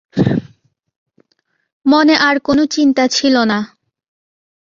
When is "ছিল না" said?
3.07-3.59